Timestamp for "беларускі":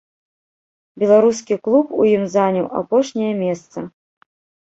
1.01-1.57